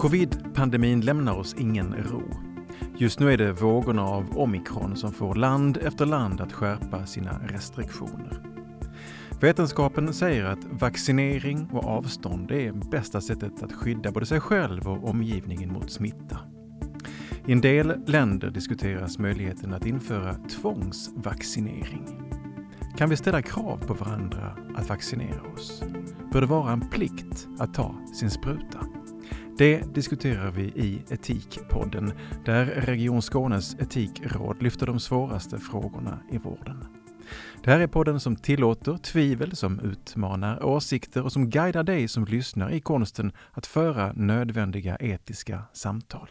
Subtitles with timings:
[0.00, 2.22] Covid-pandemin lämnar oss ingen ro.
[2.96, 7.38] Just nu är det vågorna av omikron som får land efter land att skärpa sina
[7.48, 8.42] restriktioner.
[9.40, 15.08] Vetenskapen säger att vaccinering och avstånd är bästa sättet att skydda både sig själv och
[15.08, 16.38] omgivningen mot smitta.
[17.46, 22.06] I en del länder diskuteras möjligheten att införa tvångsvaccinering.
[22.96, 25.82] Kan vi ställa krav på varandra att vaccinera oss?
[26.32, 28.86] Bör det vara en plikt att ta sin spruta?
[29.60, 32.12] Det diskuterar vi i Etikpodden
[32.44, 36.84] där Region Skånes etikråd lyfter de svåraste frågorna i vården.
[37.64, 42.24] Det här är podden som tillåter tvivel, som utmanar åsikter och som guidar dig som
[42.24, 46.28] lyssnar i konsten att föra nödvändiga etiska samtal.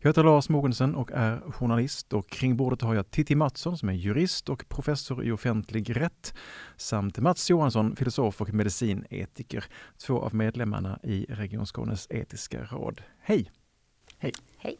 [0.00, 3.88] Jag heter Lars Mogensen och är journalist och kring bordet har jag Titti Mattsson som
[3.88, 6.34] är jurist och professor i offentlig rätt
[6.76, 9.64] samt Mats Johansson, filosof och medicinetiker,
[10.06, 13.02] två av medlemmarna i Region Skånes etiska råd.
[13.20, 13.50] Hej!
[14.18, 14.32] Hej!
[14.58, 14.78] Hej!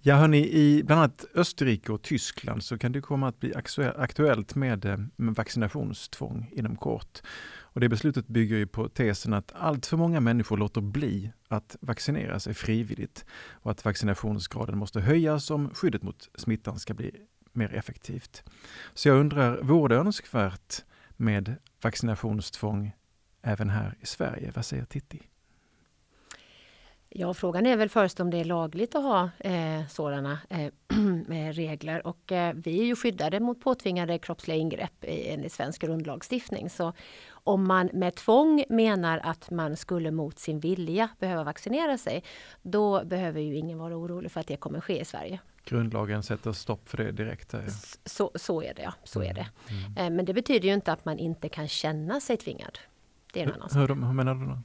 [0.00, 3.54] Ja hörni, i bland annat Österrike och Tyskland så kan det komma att bli
[3.96, 7.22] aktuellt med eh, vaccinationstvång inom kort.
[7.78, 11.76] Och det beslutet bygger ju på tesen att allt för många människor låter bli att
[11.80, 17.14] vaccinera sig frivilligt och att vaccinationsgraden måste höjas om skyddet mot smittan ska bli
[17.52, 18.42] mer effektivt.
[18.94, 20.84] Så jag undrar, vore det önskvärt
[21.16, 22.92] med vaccinationstvång
[23.42, 24.52] även här i Sverige?
[24.54, 25.22] Vad säger Titti?
[27.10, 30.66] Ja, frågan är väl först om det är lagligt att ha eh, sådana eh,
[31.46, 32.06] eh regler.
[32.06, 36.70] Och eh, vi är ju skyddade mot påtvingade kroppsliga ingrepp enligt svensk grundlagstiftning.
[36.70, 36.92] Så
[37.48, 42.24] om man med tvång menar att man skulle mot sin vilja behöva vaccinera sig,
[42.62, 45.40] då behöver ju ingen vara orolig för att det kommer ske i Sverige.
[45.64, 47.52] Grundlagen sätter stopp för det direkt?
[47.52, 47.66] Här.
[48.04, 48.94] Så, så är det, ja.
[49.04, 49.46] Så är det.
[49.68, 49.96] Mm.
[49.96, 50.16] mm.
[50.16, 52.78] Men det betyder ju inte att man inte kan känna sig tvingad.
[53.32, 53.78] Det är en annan sak.
[53.78, 54.58] Hur, hur menar du då?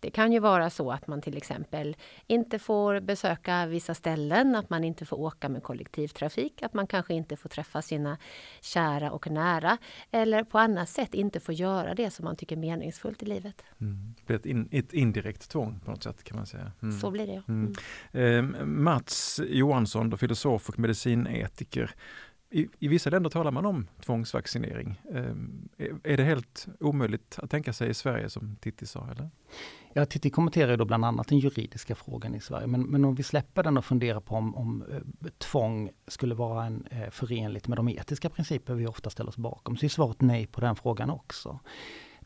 [0.00, 1.96] Det kan ju vara så att man till exempel
[2.26, 7.14] inte får besöka vissa ställen, att man inte får åka med kollektivtrafik, att man kanske
[7.14, 8.18] inte får träffa sina
[8.60, 9.78] kära och nära
[10.10, 13.64] eller på annat sätt inte får göra det som man tycker är meningsfullt i livet.
[13.80, 14.14] Mm.
[14.18, 16.72] Det blir ett, in, ett indirekt tvång på något sätt kan man säga.
[16.82, 16.98] Mm.
[16.98, 17.32] Så blir det.
[17.32, 17.42] Ja.
[17.48, 17.74] Mm.
[18.12, 18.54] mm.
[18.54, 21.94] Eh, Mats Johansson, filosof och medicinetiker.
[22.50, 25.00] I, I, vissa länder talar man om tvångsvaccinering.
[25.10, 25.34] Eh,
[26.02, 29.08] är det helt omöjligt att tänka sig i Sverige som Titti sa?
[29.10, 29.30] Eller?
[29.92, 32.66] Ja, Titti kommenterar ju då bland annat den juridiska frågan i Sverige.
[32.66, 36.64] Men, men om vi släpper den och funderar på om, om eh, tvång skulle vara
[36.64, 40.20] en, eh, förenligt med de etiska principer vi ofta ställer oss bakom, så är svaret
[40.20, 41.60] nej på den frågan också.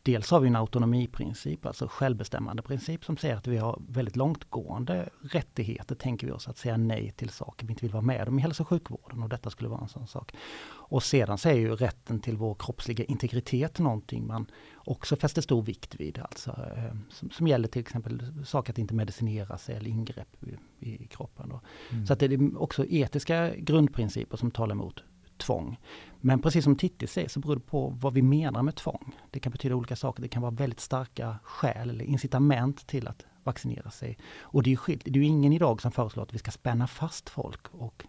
[0.05, 5.95] Dels har vi en autonomiprincip, alltså självbestämmandeprincip som säger att vi har väldigt långtgående rättigheter,
[5.95, 8.43] tänker vi oss, att säga nej till saker vi inte vill vara med om i
[8.43, 10.35] hälso och sjukvården och detta skulle vara en sån sak.
[10.71, 15.63] Och sedan så är ju rätten till vår kroppsliga integritet någonting man också fäster stor
[15.63, 16.19] vikt vid.
[16.19, 20.45] Alltså, eh, som, som, gäller till exempel saker att inte medicinera sig eller ingrepp
[20.81, 21.53] i, i kroppen.
[21.91, 22.07] Mm.
[22.07, 25.05] Så att det är också etiska grundprinciper som talar emot
[25.43, 25.79] tvång.
[26.21, 29.17] Men precis som Titti säger så beror det på vad vi menar med tvång.
[29.31, 30.23] Det kan betyda olika saker.
[30.23, 34.19] Det kan vara väldigt starka skäl eller incitament till att vaccinera sig.
[34.41, 35.03] Och det är ju skilt.
[35.05, 38.05] Det är ju ingen idag som föreslår att vi ska spänna fast folk och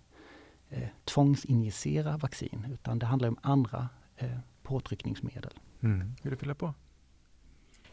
[0.69, 2.65] eh, tvångsinjicera vaccin.
[2.73, 5.59] Utan det handlar om andra eh, påtryckningsmedel.
[5.83, 6.15] Mm.
[6.21, 6.73] Vill du fylla på?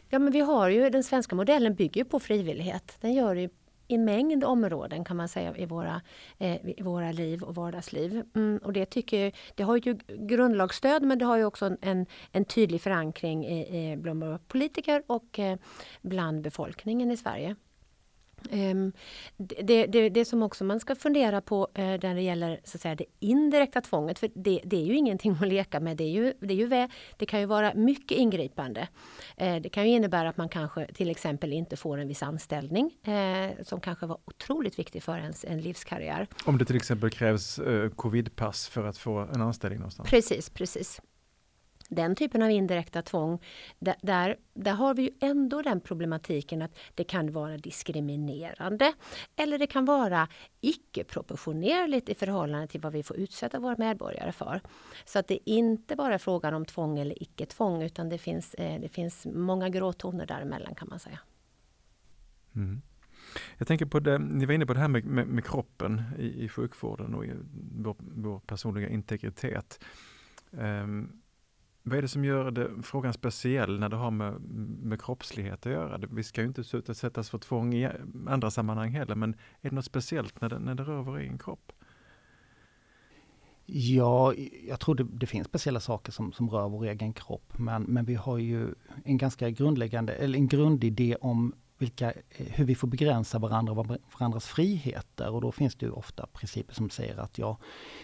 [0.09, 2.97] Ja men vi har ju, den svenska modellen bygger på frivillighet.
[3.01, 3.49] Den gör det
[3.91, 6.01] i mängd områden kan man säga i våra,
[6.37, 8.23] eh, i våra liv och vardagsliv.
[8.35, 12.45] Mm, och det, tycker, det har ju grundlagsstöd men det har ju också en, en
[12.45, 15.57] tydlig förankring i, i bland politiker och eh,
[16.01, 17.55] bland befolkningen i Sverige.
[18.51, 18.91] Um,
[19.37, 22.81] det, det, det, som också man ska fundera på uh, när det gäller så att
[22.81, 25.97] säga, det indirekta tvånget, för det, det, är ju ingenting att leka med.
[25.97, 26.87] Det, är ju, det, är ju,
[27.17, 28.87] det kan ju vara mycket ingripande.
[29.41, 32.91] Uh, det kan ju innebära att man kanske till exempel inte får en viss anställning
[33.07, 36.27] uh, som kanske var otroligt viktig för ens en livskarriär.
[36.45, 37.59] Om det till exempel krävs
[37.95, 40.09] covidpass för att få en anställning någonstans?
[40.09, 41.01] Precis, precis
[41.91, 43.41] den typen av indirekta tvång,
[43.79, 48.93] där, där har vi ju ändå den problematiken att det kan vara diskriminerande
[49.35, 50.27] eller det kan vara
[50.61, 54.61] icke-proportionerligt i förhållande till vad vi får utsätta våra medborgare för.
[55.05, 58.81] Så att det är inte bara frågan om tvång eller icke-tvång utan det finns, eh,
[58.81, 61.19] det finns många gråtoner däremellan kan man säga.
[62.55, 62.81] Mm.
[63.57, 66.43] Jag tänker på det, ni var inne på det här med, med, med kroppen i,
[66.43, 67.33] i sjukvården och i
[67.77, 69.79] vår, vår personliga integritet.
[70.51, 71.20] Um,
[71.83, 74.41] vad är det som gör det, frågan speciell när det har med,
[74.83, 75.99] med kroppslighet att göra?
[76.11, 77.89] Vi ska ju inte sättas för tvång i
[78.27, 81.37] andra sammanhang heller, men är det något speciellt när det, när det rör vår egen
[81.37, 81.71] kropp?
[83.65, 84.33] Ja,
[84.67, 88.05] jag tror det, det, finns speciella saker som, som rör vår egen kropp, men, men
[88.05, 88.67] vi har ju
[89.03, 93.73] en ganska grundläggande, eller en grundidé om vilka, hur vi får begränsa varandra
[94.19, 95.29] varandras friheter.
[95.29, 97.57] Och då finns det ju ofta principer som säger att jag,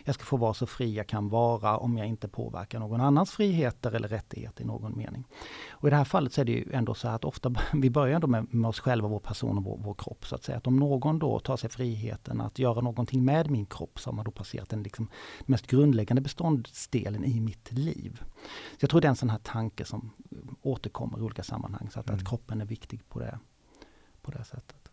[0.04, 3.32] jag ska få vara så fri jag kan vara om jag inte påverkar någon annans
[3.32, 5.24] friheter eller rättigheter i någon mening.
[5.70, 8.16] Och I det här fallet så är det ju ändå så att ofta vi börjar
[8.16, 10.26] ändå med, med oss själva, vår person och vår, vår, kropp.
[10.26, 10.58] så att säga.
[10.58, 14.16] Att om någon då tar sig friheten att göra någonting med min kropp så har
[14.16, 15.10] man då passerat den liksom
[15.46, 18.22] mest grundläggande beståndsdelen i mitt liv.
[18.72, 20.12] Så Jag tror det är en sån här tanke som
[20.62, 21.90] återkommer i olika sammanhang.
[21.92, 22.20] Så att, mm.
[22.20, 23.40] att kroppen är viktig på det,
[24.28, 24.88] på det sättet.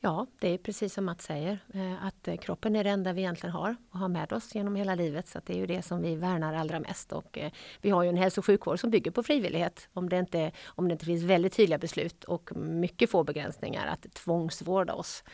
[0.00, 3.20] Ja, det är precis som Mats säger, eh, att eh, kroppen är det enda vi
[3.20, 5.28] egentligen har och har med oss genom hela livet.
[5.28, 7.12] Så det är ju det som vi värnar allra mest.
[7.12, 9.88] Och eh, vi har ju en hälso och sjukvård som bygger på frivillighet.
[9.92, 14.14] Om det, inte, om det inte finns väldigt tydliga beslut och mycket få begränsningar att
[14.14, 15.24] tvångsvårda oss,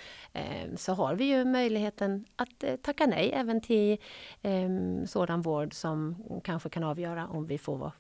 [0.77, 3.99] så har vi ju möjligheten att tacka nej även till
[5.07, 7.93] sådan vård som kanske kan avgöra om vi får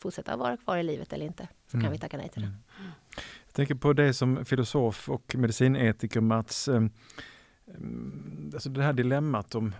[0.00, 1.48] fortsätta vara kvar i livet eller inte.
[1.66, 1.84] Så mm.
[1.84, 2.52] kan vi tacka nej till det.
[3.54, 6.90] Jag tänker på dig som filosof och medicinetiker Mats, ehm,
[7.74, 9.74] ehm, alltså det här dilemmat om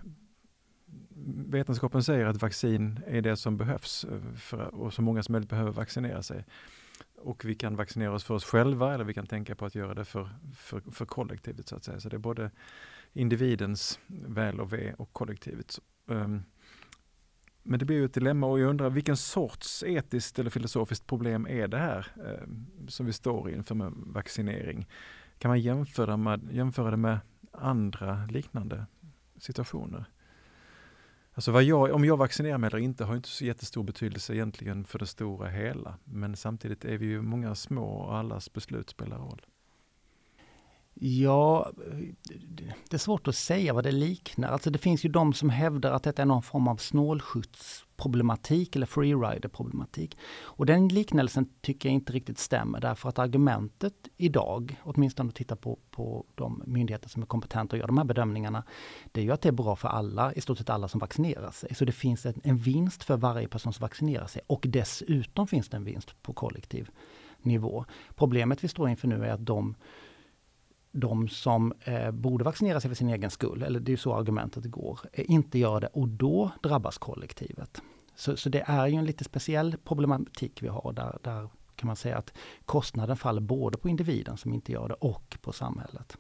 [1.47, 5.51] vetenskapen säger att vaccin är det som behövs eh, för, och så många som möjligt
[5.51, 6.45] behöver vaccinera sig.
[7.19, 9.95] Och vi kan vaccinera oss för oss själva eller vi kan tänka på att göra
[9.95, 11.69] det för, för, för kollektivet.
[11.69, 12.01] så att säga.
[12.01, 12.51] Så det är både
[13.13, 15.79] individens väl och ve och kollektivet.
[16.07, 16.43] Um, ehm,
[17.67, 21.47] men det blir ju ett dilemma och jag undrar vilken sorts etiskt eller filosofiskt problem
[21.47, 22.49] är det här eh,
[22.89, 24.89] som vi står inför med vaccinering?
[25.39, 27.19] Kan man jämföra, med, jämföra det med
[27.53, 28.87] andra liknande
[29.37, 30.05] situationer?
[31.35, 34.99] Alltså jag, om jag vaccinerar mig eller inte har inte så jättestor betydelse egentligen för
[34.99, 35.99] det stora hela.
[36.05, 39.43] Men samtidigt är vi ju många små och allas beslut spelar roll.
[40.97, 41.71] Ja,
[42.89, 44.49] det är svårt att säga vad det liknar.
[44.49, 48.87] Alltså det finns ju de som hävdar att detta är någon form av snålskjutsproblematik eller
[48.87, 50.19] freerider-problematik.
[50.43, 55.57] Och den liknelsen tycker jag inte riktigt stämmer därför att argumentet idag, åtminstone att titta
[55.57, 58.65] på, på de myndigheter som är kompetenta att göra de här bedömningarna,
[59.13, 61.51] det är ju att det är bra för alla, i stort sett alla som vaccinerar
[61.51, 61.75] sig.
[61.75, 65.69] Så det finns en, en vinst för varje person som vaccinerar sig och dessutom finns
[65.69, 66.91] det en vinst på kollektiv
[67.43, 67.85] nivå.
[68.15, 69.75] Problemet vi står inför nu är att de
[70.97, 74.65] de som eh, borde vaccinera sig för sin egen skull, eller det är så argumentet
[74.65, 77.83] går, eh, inte gör det och då drabbas kollektivet.
[78.15, 81.97] Så, så, det är ju en lite speciell problematik vi har där, där kan man
[81.97, 82.33] säga att
[82.65, 86.17] kostnaden faller både på individen som inte gör det och på samhället.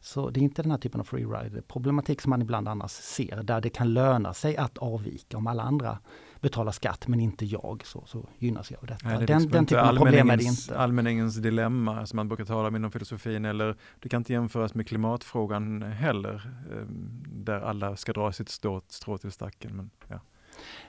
[0.00, 3.42] Så det är inte den här typen av freerider problematik som man ibland annars ser,
[3.42, 5.98] där det kan löna sig att avvika om alla andra
[6.40, 9.08] betalar skatt men inte jag, så, så gynnas jag av detta.
[9.08, 10.78] Nej, det den, den typen av problem är det inte.
[10.78, 14.88] Allmänningens dilemma som man brukar tala om inom filosofin eller det kan inte jämföras med
[14.88, 19.76] klimatfrågan heller, ehm, där alla ska dra sitt strå, strå till stacken.
[19.76, 20.20] Men, ja.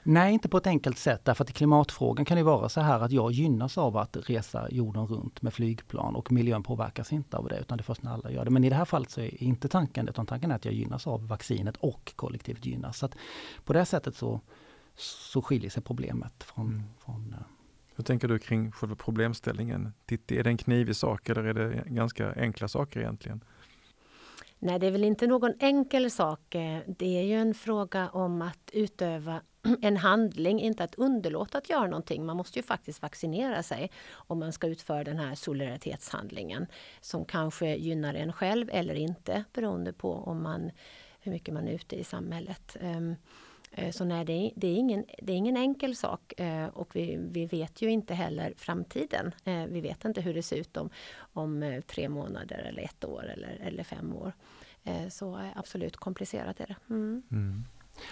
[0.03, 1.25] Nej, inte på ett enkelt sätt.
[1.25, 4.67] Därför att i klimatfrågan kan det vara så här att jag gynnas av att resa
[4.71, 8.13] jorden runt med flygplan och miljön påverkas inte av det utan det är först när
[8.13, 8.51] alla gör det.
[8.51, 10.73] Men i det här fallet så är inte tanken det utan tanken är att jag
[10.73, 12.97] gynnas av vaccinet och kollektivt gynnas.
[12.97, 13.09] Så
[13.65, 14.41] på det sättet så,
[14.99, 16.83] så skiljer sig problemet från, mm.
[17.05, 17.45] från eh,
[17.95, 19.93] hur tänker du kring själva problemställningen?
[20.05, 23.43] Titti, är det en knivig sak eller är det ganska enkla saker egentligen?
[24.59, 26.55] Nej, det är väl inte någon enkel sak.
[26.55, 29.41] Eh, det är ju en fråga om att utöva
[29.81, 32.25] en handling, inte att underlåta att göra någonting.
[32.25, 36.67] Man måste ju faktiskt vaccinera sig om man ska utföra den här solidaritetshandlingen
[37.01, 40.71] som kanske gynnar en själv eller inte beroende på om man,
[41.19, 42.77] hur mycket man är ute i samhället.
[43.71, 46.95] Eh, så nej, det är, det är, ingen, det är ingen enkel sak eh, och
[46.95, 49.31] vi, vi vet ju inte heller framtiden.
[49.43, 50.89] Eh, vi vet inte hur det ser ut om,
[51.33, 54.33] om eh, tre månader eller ett år eller, eller fem år.
[54.83, 56.93] Eh, så absolut komplicerat är det.
[56.93, 57.23] Mm.
[57.31, 57.63] Mm.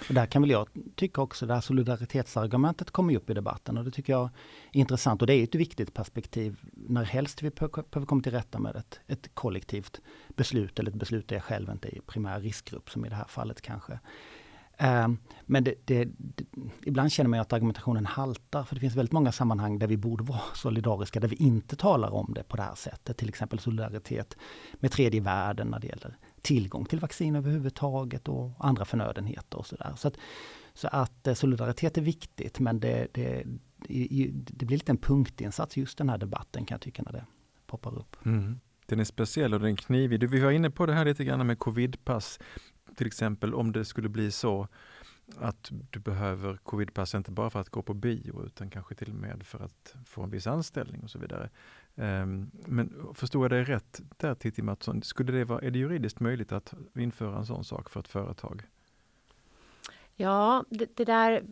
[0.09, 3.85] Och där kan väl jag tycka också, det här solidaritetsargumentet kommer upp i debatten och
[3.85, 4.29] det tycker jag
[4.73, 8.59] är intressant och det är ett viktigt perspektiv när helst vi behöver komma till rätta
[8.59, 12.39] med ett, ett kollektivt beslut eller ett beslut där jag själv inte är i primär
[12.39, 13.99] riskgrupp som i det här fallet kanske.
[14.81, 16.45] Um, men det, det, det,
[16.83, 20.23] ibland känner man att argumentationen haltar för det finns väldigt många sammanhang där vi borde
[20.23, 23.17] vara solidariska där vi inte talar om det på det här sättet.
[23.17, 24.37] Till exempel solidaritet
[24.73, 29.93] med tredje världen när det gäller tillgång till vaccin överhuvudtaget och andra förnödenheter och sådär.
[29.97, 30.17] Så att,
[30.73, 33.43] så att eh, solidaritet är viktigt men det, det,
[34.33, 37.25] det blir lite en punktinsats just den här debatten kan jag tycka när det
[37.67, 38.25] poppar upp.
[38.25, 38.59] Mm.
[38.85, 40.29] Den är speciell och den är knivig.
[40.29, 42.39] Vi var inne på det här lite grann med covidpass.
[42.97, 44.67] Till exempel om det skulle bli så
[45.35, 49.15] att du behöver covidpass inte bara för att gå på bio utan kanske till och
[49.15, 51.49] med för att få en viss anställning och så vidare.
[51.95, 56.19] Um, men förstår jag dig rätt där Titti Mattsson, skulle det vara, är det juridiskt
[56.19, 58.63] möjligt att införa en sån sak för ett företag?
[60.15, 61.43] Ja, det, det där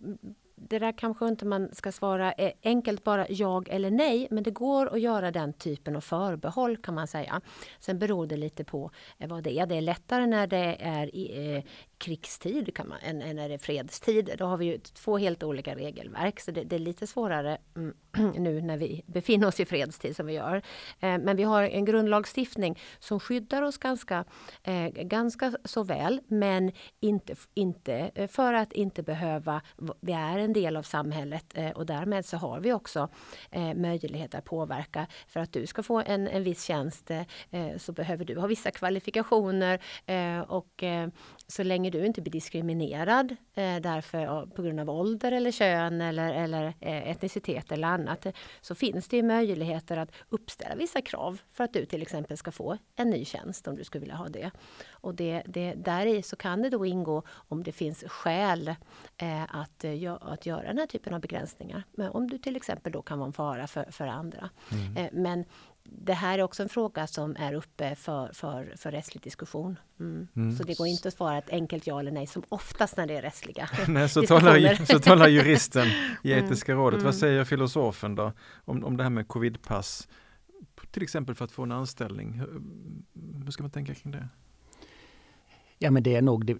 [0.55, 4.51] det där kanske inte man ska svara eh, enkelt bara ja eller nej, men det
[4.51, 7.41] går att göra den typen av förbehåll kan man säga.
[7.79, 9.65] Sen beror det lite på eh, vad det är.
[9.65, 11.63] Det är lättare när det är eh,
[11.97, 14.35] krigstid kan man, än, än när det är fredstid.
[14.37, 17.93] Då har vi ju två helt olika regelverk, så det, det är lite svårare mm,
[18.37, 20.55] nu när vi befinner oss i fredstid som vi gör.
[20.99, 24.25] Eh, men vi har en grundlagstiftning som skyddar oss ganska,
[24.63, 29.61] eh, ganska så väl, men inte, inte eh, för att inte behöva,
[30.01, 33.09] vi är en del av samhället eh, och därmed så har vi också
[33.51, 35.07] eh, möjlighet att påverka.
[35.27, 38.71] För att du ska få en, en viss tjänst eh, så behöver du ha vissa
[38.71, 41.09] kvalifikationer eh, och eh,
[41.47, 46.33] så länge du inte blir diskriminerad eh, därför på grund av ålder eller kön eller,
[46.33, 48.27] eller eh, etnicitet eller annat
[48.61, 52.77] så finns det möjligheter att uppställa vissa krav för att du till exempel ska få
[52.95, 54.51] en ny tjänst om du skulle vilja ha det.
[54.91, 58.67] Och det, det, där i så kan det då ingå om det finns skäl
[59.17, 61.83] eh, att, eh, att göra den här typen av begränsningar.
[61.91, 64.49] Men om du till exempel då kan vara en fara för, för andra.
[64.71, 64.97] Mm.
[64.97, 65.45] Eh, men
[65.89, 69.79] det här är också en fråga som är uppe för, för, för rättslig diskussion.
[69.99, 70.27] Mm.
[70.35, 70.57] Mm.
[70.57, 73.17] Så det går inte att svara ett enkelt ja eller nej som oftast när det
[73.17, 75.87] är rättsliga Nej, så, talar, så talar juristen
[76.23, 76.45] i mm.
[76.45, 76.97] Etiska rådet.
[76.97, 77.19] Vad mm.
[77.19, 78.31] säger filosofen då
[78.65, 80.07] om, om det här med covidpass?
[80.91, 82.33] Till exempel för att få en anställning.
[82.33, 82.61] Hur,
[83.43, 84.27] hur ska man tänka kring det?
[85.77, 86.57] Ja men det är nog det,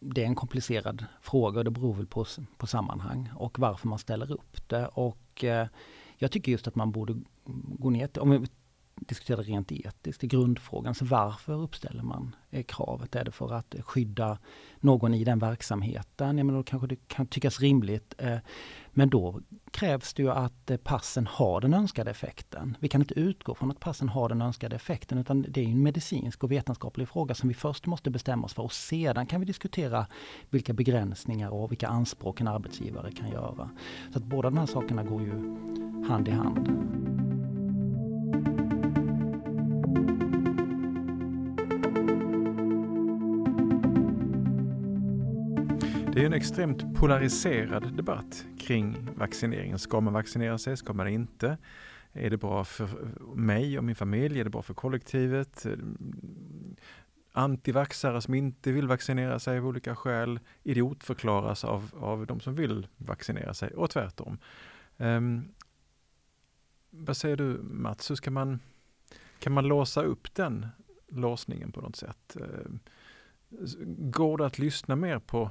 [0.00, 3.98] det, är en komplicerad fråga och det beror väl på, på sammanhang och varför man
[3.98, 4.86] ställer upp det.
[4.86, 5.66] Och eh,
[6.18, 7.20] jag tycker just att man borde
[7.78, 8.46] gå ner till, om vi
[8.94, 13.14] diskuterar rent etiskt, i grundfrågan, så varför uppställer man eh, kravet?
[13.14, 14.38] Är det för att skydda
[14.80, 16.38] någon i den verksamheten?
[16.38, 18.14] Ja, men då kanske det kan tyckas rimligt.
[18.18, 18.38] Eh,
[18.90, 19.40] men då
[19.70, 22.76] krävs det ju att eh, passen har den önskade effekten.
[22.80, 25.82] Vi kan inte utgå från att passen har den önskade effekten utan det är en
[25.82, 29.46] medicinsk och vetenskaplig fråga som vi först måste bestämma oss för och sedan kan vi
[29.46, 30.06] diskutera
[30.50, 33.70] vilka begränsningar och vilka anspråk en arbetsgivare kan göra.
[34.12, 35.56] Så att båda de här sakerna går ju
[36.08, 36.68] hand i hand.
[46.14, 49.78] Det är en extremt polariserad debatt kring vaccineringen.
[49.78, 50.76] Ska man vaccinera sig?
[50.76, 51.58] Ska man inte?
[52.12, 52.88] Är det bra för
[53.34, 54.40] mig och min familj?
[54.40, 55.66] Är det bra för kollektivet?
[57.32, 62.86] Antivaxare som inte vill vaccinera sig av olika skäl idiotförklaras av, av de som vill
[62.96, 64.38] vaccinera sig och tvärtom.
[64.96, 65.48] Um,
[66.96, 68.60] vad säger du Mats, hur ska man,
[69.38, 70.66] kan man låsa upp den
[71.08, 72.36] låsningen på något sätt?
[72.40, 72.70] Eh,
[73.88, 75.50] går det att lyssna mer på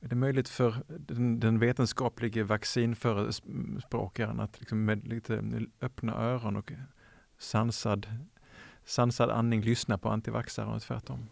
[0.00, 5.42] är det möjligt för den, den vetenskapliga vaccinförespråkaren att liksom med lite
[5.80, 6.72] öppna öron och
[7.38, 8.06] sansad,
[8.84, 11.28] sansad andning lyssna på antivaxare och tvärtom?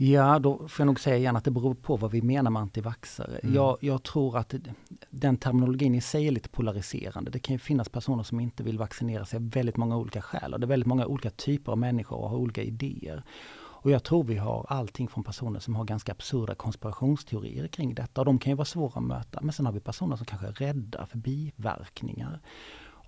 [0.00, 2.62] Ja, då får jag nog säga igen att det beror på vad vi menar med
[2.62, 3.38] antivaxare.
[3.42, 3.54] Mm.
[3.54, 4.54] Jag, jag, tror att
[5.10, 7.30] den terminologin i sig är lite polariserande.
[7.30, 10.54] Det kan ju finnas personer som inte vill vaccinera sig av väldigt många olika skäl.
[10.54, 13.22] Och det är väldigt många olika typer av människor och har olika idéer.
[13.80, 18.20] Och jag tror vi har allting från personer som har ganska absurda konspirationsteorier kring detta.
[18.20, 19.40] Och de kan ju vara svåra att möta.
[19.42, 22.40] Men sen har vi personer som kanske är rädda för biverkningar.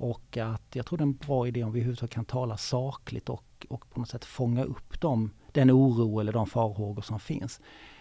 [0.01, 3.29] Och att jag tror det är en bra idé om vi överhuvudtaget kan tala sakligt
[3.29, 7.61] och, och på något sätt fånga upp dem, den oro eller de farhågor som finns.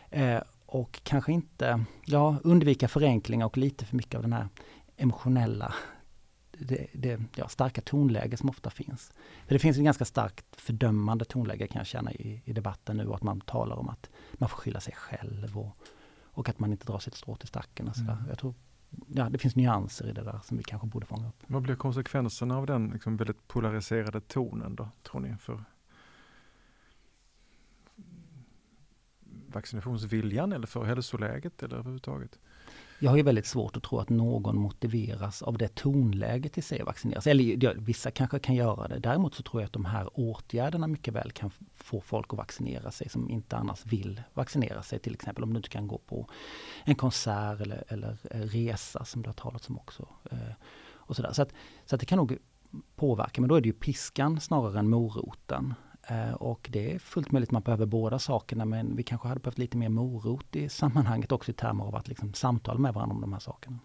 [0.10, 4.48] Eh, och kanske inte, ja, undvika förenklingar och lite för mycket av den här
[4.98, 5.74] emotionella
[6.51, 9.12] det, det ja, starka tonläge som ofta finns.
[9.48, 13.13] För det finns en ganska starkt fördömande tonläge kan jag känna i, i debatten nu,
[13.13, 15.77] att man talar om att man får skylla sig själv och,
[16.22, 17.88] och att man inte drar sitt strå till stacken.
[17.88, 18.18] Och mm.
[18.29, 18.53] Jag tror
[19.08, 21.43] ja, det finns nyanser i det där som vi kanske borde fånga upp.
[21.48, 25.36] Vad blir konsekvenserna av den liksom väldigt polariserade tonen då, tror ni?
[25.38, 25.63] För
[29.48, 32.39] vaccinationsviljan eller för hälsoläget eller överhuvudtaget?
[33.01, 36.79] Jag har ju väldigt svårt att tro att någon motiveras av det tonläget i sig
[36.79, 37.32] att vaccinera sig.
[37.32, 39.00] Eller vissa kanske kan göra det.
[39.00, 42.91] Däremot så tror jag att de här åtgärderna mycket väl kan få folk att vaccinera
[42.91, 45.00] sig som inte annars vill vaccinera sig.
[45.00, 46.29] Till exempel om du inte kan gå på
[46.84, 50.08] en konsert eller, eller eh, resa som det har talats om också.
[50.32, 50.38] Eh,
[51.10, 51.34] och så där.
[51.34, 51.53] Så, att,
[51.86, 52.38] så att det kan nog
[52.96, 55.74] påverka, men då är det ju piskan snarare än moroten.
[56.10, 59.39] Eh, och det är fullt möjligt att man behöver båda sakerna men vi kanske hade
[59.39, 63.16] behövt lite mer morot i sammanhanget också i termer av att liksom samtala med varandra
[63.16, 63.80] om de här sakerna.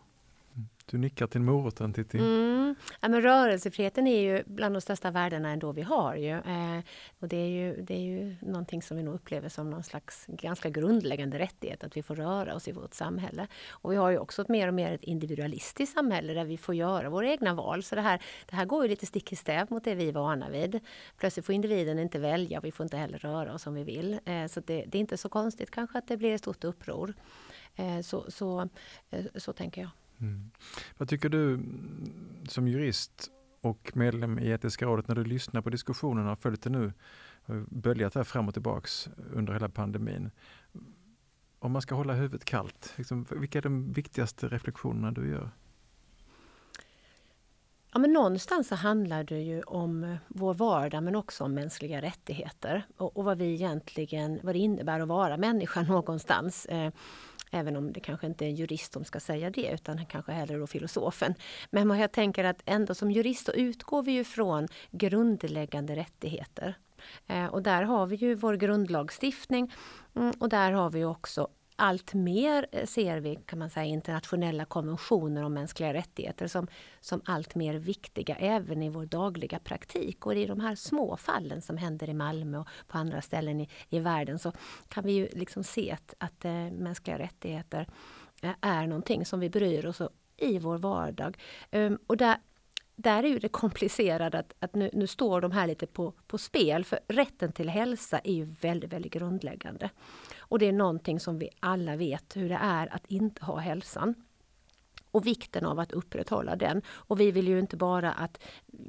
[0.86, 2.18] Du nickar till moroten Titti.
[2.18, 2.74] Mm.
[3.00, 6.14] Ja, men rörelsefriheten är ju bland de största värdena ändå vi har.
[6.16, 6.30] Ju.
[6.30, 6.80] Eh,
[7.18, 10.26] och det är, ju, det är ju någonting som vi nog upplever som någon slags
[10.28, 13.46] ganska grundläggande rättighet, att vi får röra oss i vårt samhälle.
[13.70, 16.74] Och vi har ju också ett mer och mer ett individualistiskt samhälle där vi får
[16.74, 17.82] göra våra egna val.
[17.82, 20.12] Så det här, det här går ju lite stick i stäv mot det vi är
[20.12, 20.80] vana vid.
[21.18, 24.20] Plötsligt får individen inte välja, vi får inte heller röra oss som vi vill.
[24.24, 27.14] Eh, så det, det är inte så konstigt kanske att det blir ett stort uppror.
[27.76, 28.68] Eh, så, så,
[29.10, 29.90] eh, så tänker jag.
[30.20, 30.50] Mm.
[30.98, 33.30] Vad tycker du mm, som jurist
[33.60, 36.92] och medlem i Etiska rådet när du lyssnar på diskussionerna och följt det nu,
[37.46, 40.30] eh, böljat här fram och tillbaks under hela pandemin.
[41.58, 45.50] Om man ska hålla huvudet kallt, liksom, vilka är de viktigaste reflektionerna du gör?
[47.94, 52.02] Ja, men någonstans så handlar det ju om eh, vår vardag men också om mänskliga
[52.02, 56.66] rättigheter och, och vad vi egentligen, vad det innebär att vara människa någonstans.
[56.66, 56.92] Eh,
[57.54, 60.58] även om det kanske inte är en jurist som ska säga det utan kanske hellre
[60.58, 61.34] då filosofen.
[61.70, 66.74] Men jag tänker att ändå som jurist så utgår vi ju från grundläggande rättigheter.
[67.26, 69.72] Eh, och där har vi ju vår grundlagstiftning
[70.16, 74.64] mm, och där har vi också allt mer eh, ser vi kan man säga internationella
[74.64, 76.66] konventioner om mänskliga rättigheter som,
[77.00, 80.26] som allt mer viktiga även i vår dagliga praktik.
[80.26, 83.68] Och i de här små fallen som händer i Malmö och på andra ställen i,
[83.88, 84.52] i världen så
[84.88, 87.88] kan vi ju liksom se att, att äh, mänskliga rättigheter
[88.42, 91.38] äh, är någonting som vi bryr oss om i vår vardag.
[91.72, 92.36] Um, och där,
[92.96, 96.38] där är ju det komplicerade att, att nu, nu, står de här lite på, på
[96.38, 96.84] spel.
[96.84, 99.90] För rätten till hälsa är ju väldigt, väldigt grundläggande.
[100.48, 104.14] Och det är någonting som vi alla vet hur det är att inte ha hälsan
[105.14, 106.82] och vikten av att upprätthålla den.
[106.88, 108.38] Och vi vill ju inte bara att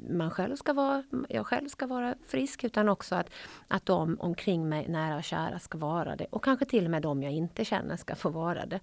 [0.08, 3.30] man själv ska vara, jag själv ska vara frisk utan också att,
[3.68, 6.26] att de omkring mig, nära och kära, ska vara det.
[6.30, 8.80] Och kanske till och med de jag inte känner ska få vara det.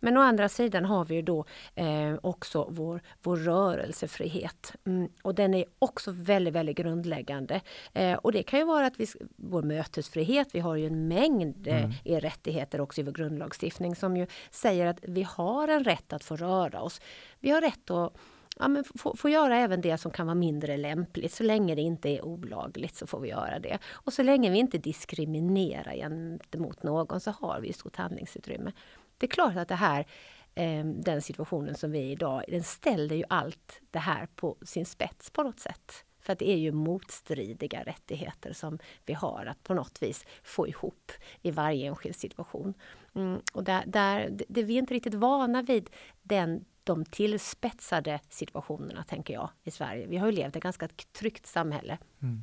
[0.00, 1.44] Men å andra sidan har vi ju då
[1.74, 4.72] eh, också vår, vår rörelsefrihet.
[4.84, 7.60] Mm, och den är också väldigt, väldigt grundläggande.
[7.92, 9.06] Eh, och det kan ju vara att vi,
[9.36, 12.20] vår mötesfrihet, vi har ju en mängd eh, mm.
[12.20, 16.36] rättigheter också i vår grundlagstiftning som ju säger att vi har en rätt att få
[16.36, 17.00] röra oss.
[17.40, 18.16] Vi har rätt att
[18.56, 21.32] ja, men få, få göra även det som kan vara mindre lämpligt.
[21.32, 23.78] Så länge det inte är olagligt så får vi göra det.
[23.90, 28.72] Och så länge vi inte diskriminerar gentemot någon så har vi stort handlingsutrymme.
[29.18, 30.06] Det är klart att det här,
[30.54, 34.56] eh, den situationen som vi är i idag, den ställer ju allt det här på
[34.62, 36.04] sin spets på något sätt.
[36.20, 40.68] För att det är ju motstridiga rättigheter som vi har att på något vis få
[40.68, 42.74] ihop i varje enskild situation.
[43.14, 45.90] Mm, och där, där, det, vi är inte riktigt vana vid
[46.22, 50.06] den, de tillspetsade situationerna, tänker jag, i Sverige.
[50.06, 51.98] Vi har ju levt ett ganska tryggt samhälle.
[52.22, 52.42] Mm.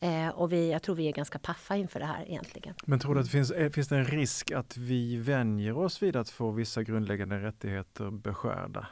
[0.00, 2.74] Eh, och vi, jag tror vi är ganska paffa inför det här egentligen.
[2.84, 6.16] Men tror du att det finns, finns det en risk att vi vänjer oss vid
[6.16, 8.86] att få vissa grundläggande rättigheter beskärda?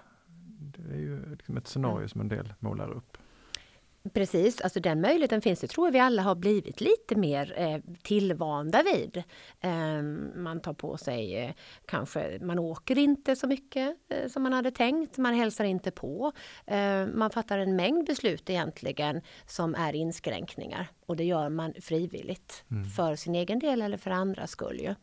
[0.49, 2.09] Det är ju liksom ett scenario mm.
[2.09, 3.19] som en del målar upp.
[4.13, 5.61] Precis, alltså den möjligheten finns.
[5.61, 9.17] Det tror jag vi alla har blivit lite mer eh, tillvanda vid.
[9.61, 10.03] Eh,
[10.37, 11.51] man tar på sig eh,
[11.87, 15.19] kanske, man åker inte så mycket eh, som man hade tänkt.
[15.19, 16.33] Man hälsar inte på.
[16.67, 22.65] Eh, man fattar en mängd beslut egentligen som är inskränkningar och det gör man frivilligt
[22.71, 22.85] mm.
[22.85, 24.81] för sin egen del eller för andras skull.
[24.81, 24.95] Ju.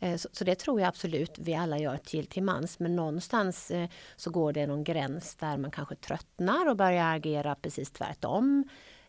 [0.00, 2.78] Eh, så, det tror jag absolut vi alla gör till, till mans.
[2.78, 7.54] Men någonstans eh, så går det någon gräns där man kanske tröttnar och börjar agera
[7.54, 8.64] precis tvärtom.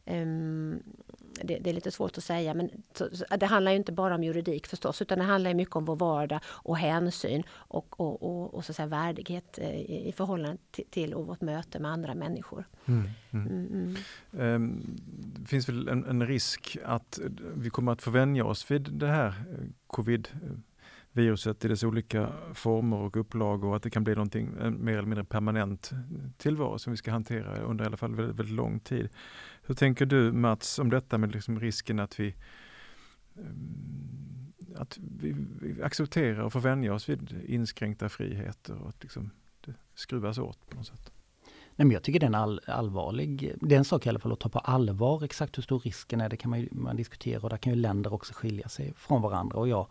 [0.10, 0.84] Um,
[1.44, 4.68] det, det, är lite svårt att säga men så, det handlar inte bara om juridik
[4.68, 8.74] förstås utan det handlar mycket om vår vardag och hänsyn och, och, och, och så
[8.74, 12.68] säga, värdighet eh, i, i förhållande till, till och vårt möte med andra människor.
[12.86, 13.48] Mm, mm.
[13.48, 13.96] Mm,
[14.32, 14.98] um,
[15.40, 17.20] det finns väl en, en, risk att
[17.56, 19.34] vi kommer att få vänja oss vid det här
[19.88, 20.28] covid
[21.18, 24.94] viruset i dess olika former och upplagor och att det kan bli någonting eh, mer
[24.94, 25.92] eller mindre permanent
[26.38, 29.10] tillvaro som vi ska hantera under i alla fall väldigt, väldigt lång tid.
[29.62, 32.36] Hur tänker du Mats om detta med liksom risken att vi
[33.36, 33.44] eh,
[34.76, 39.32] att vi, vi accepterar och får vänja oss vid inskränkta friheter och att liksom
[39.66, 41.12] det skruvas åt på något sätt?
[41.80, 44.20] Nej, men jag tycker det är en all, allvarlig, det är en sak i alla
[44.20, 45.24] fall att ta på allvar.
[45.24, 48.14] Exakt hur stor risken är, det kan man, man diskutera och där kan ju länder
[48.14, 49.60] också skilja sig från varandra.
[49.60, 49.88] Och jag,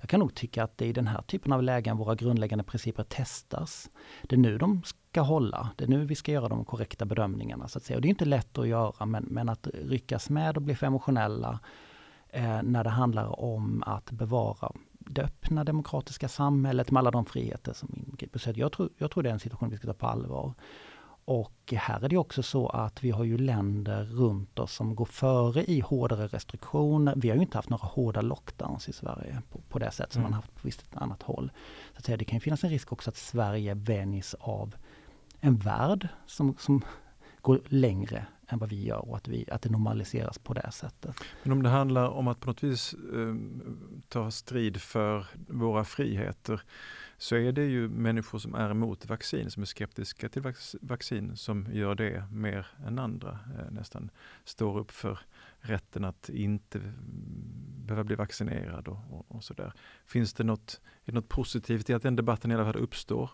[0.00, 2.64] jag kan nog tycka att det är i den här typen av lägen våra grundläggande
[2.64, 3.90] principer testas.
[4.22, 7.68] Det är nu de ska hålla, det är nu vi ska göra de korrekta bedömningarna.
[7.68, 7.96] Så att säga.
[7.96, 10.86] Och det är inte lätt att göra men, men att ryckas med och bli för
[10.86, 11.60] emotionella
[12.28, 17.72] eh, när det handlar om att bevara det öppna demokratiska samhället med alla de friheter
[17.72, 18.38] som inbegriper.
[18.38, 20.54] Så jag tror, jag tror det är en situation vi ska ta på allvar.
[21.24, 25.04] Och här är det också så att vi har ju länder runt oss som går
[25.04, 27.14] före i hårdare restriktioner.
[27.16, 30.20] Vi har ju inte haft några hårda lockdowns i Sverige på, på det sätt som
[30.20, 30.30] mm.
[30.30, 31.52] man haft på visst annat håll.
[31.92, 34.74] Så att säga, det kan ju finnas en risk också att Sverige vänjs av
[35.40, 36.82] en värld som, som
[37.40, 41.16] går längre än vad vi gör och att, vi, att det normaliseras på det sättet.
[41.42, 43.34] Men om det handlar om att på något vis eh,
[44.08, 46.62] ta strid för våra friheter
[47.20, 50.42] så är det ju människor som är emot vaccin, som är skeptiska till
[50.80, 53.38] vaccin, som gör det mer än andra.
[53.58, 54.10] Eh, nästan
[54.44, 55.18] står upp för
[55.58, 56.80] rätten att inte
[57.86, 59.72] behöva bli vaccinerad och, och, och sådär.
[60.06, 63.30] Finns det något, är det något positivt i att den debatten i alla fall uppstår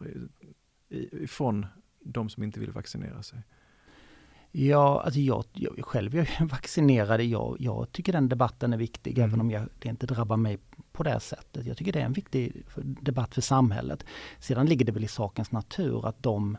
[1.11, 1.67] ifrån
[2.01, 3.43] de som inte vill vaccinera sig?
[4.59, 7.21] Ja, alltså jag, jag själv jag är vaccinerad.
[7.21, 9.31] Jag, jag tycker den debatten är viktig, mm.
[9.31, 10.59] även om jag, det inte drabbar mig
[10.93, 11.67] på det sättet.
[11.67, 12.65] Jag tycker det är en viktig
[13.01, 14.05] debatt för samhället.
[14.39, 16.59] Sedan ligger det väl i sakens natur att de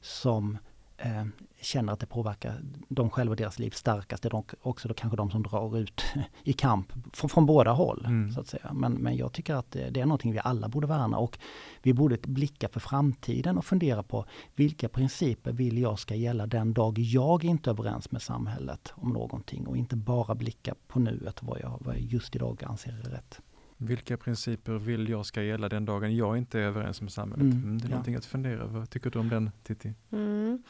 [0.00, 0.58] som
[0.98, 1.24] eh,
[1.60, 4.22] känner att det påverkar dem själva och deras liv starkast.
[4.22, 6.02] Det är också då kanske de som drar ut
[6.44, 8.04] i kamp från, från båda håll.
[8.06, 8.32] Mm.
[8.32, 8.72] så att säga.
[8.72, 11.38] Men, men jag tycker att det, det är någonting vi alla borde värna och
[11.82, 16.74] vi borde blicka för framtiden och fundera på vilka principer vill jag ska gälla den
[16.74, 21.42] dag jag inte är överens med samhället om någonting och inte bara blicka på nuet
[21.42, 23.40] vad jag, vad jag just idag anser är rätt.
[23.80, 27.42] Vilka principer vill jag ska gälla den dagen jag inte är överens med samhället?
[27.42, 27.90] Mm, mm det är ja.
[27.90, 28.78] någonting att fundera över.
[28.78, 29.94] Vad tycker du om den Titti?
[30.10, 30.62] Mm.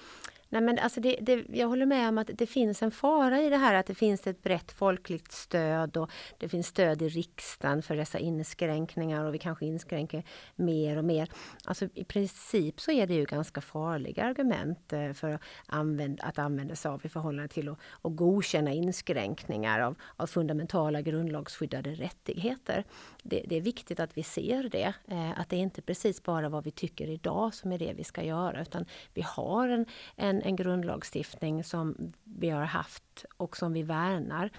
[0.51, 3.51] Nej, men alltså det, det, jag håller med om att det finns en fara i
[3.51, 7.83] det här att det finns ett brett folkligt stöd och det finns stöd i riksdagen
[7.83, 10.23] för dessa inskränkningar och vi kanske inskränker
[10.57, 11.29] mer och mer.
[11.65, 16.39] Alltså I princip så är det ju ganska farliga argument eh, för att använda, att
[16.39, 22.85] använda sig av i förhållande till att, att godkänna inskränkningar av, av fundamentala grundlagsskyddade rättigheter.
[23.29, 26.49] Det, det, är viktigt att vi ser det, eh, att det är inte precis bara
[26.49, 29.87] vad vi tycker idag som är det vi ska göra utan vi har en,
[30.17, 34.51] en en, grundlagstiftning som vi har haft och som vi värnar.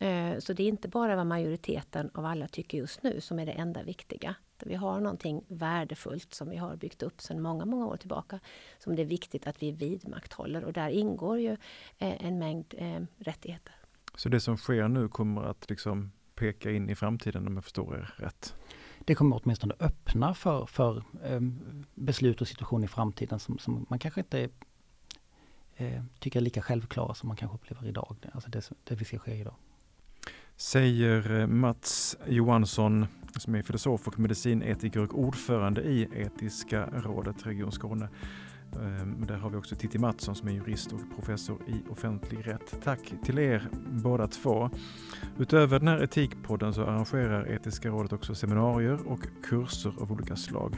[0.00, 3.46] Eh, så det är inte bara vad majoriteten av alla tycker just nu som är
[3.46, 4.34] det enda viktiga.
[4.64, 8.40] Vi har någonting värdefullt som vi har byggt upp sedan många, många år tillbaka.
[8.78, 11.52] Som det är viktigt att vi vidmakthåller och där ingår ju
[11.98, 13.74] eh, en mängd eh, rättigheter.
[14.14, 17.94] Så det som sker nu kommer att liksom peka in i framtiden om jag förstår
[17.96, 18.54] er rätt?
[18.98, 21.02] Det kommer åtminstone öppna för, för
[21.94, 24.48] beslut och situation i framtiden som, som man kanske inte
[25.76, 28.16] eh, tycker är lika självklara som man kanske upplever idag.
[28.32, 29.54] Alltså det, det vi ser ske idag.
[30.56, 37.72] Säger eh, Mats Johansson som är filosof och medicinetiker och ordförande i Etiska rådet Region
[37.72, 38.08] Skåne.
[38.82, 42.74] Ehm, där har vi också Titti Mattsson som är jurist och professor i offentlig rätt.
[42.84, 44.70] Tack till er båda två.
[45.38, 50.76] Utöver den här Etikpodden så arrangerar Etiska rådet också seminarier och kurser av olika slag.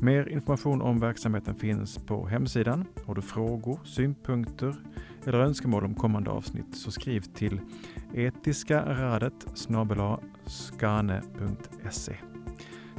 [0.00, 2.84] Mer information om verksamheten finns på hemsidan.
[3.06, 4.76] Har du frågor, synpunkter
[5.24, 7.60] eller önskemål om kommande avsnitt så skriv till
[8.14, 9.98] etiskaradet snabel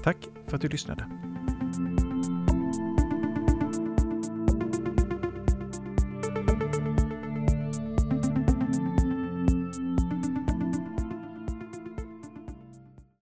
[0.04, 1.31] Tack för att du lyssnade.